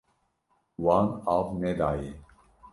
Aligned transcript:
Wan 0.87 1.07
av 1.35 1.45
nedaye. 1.61 2.11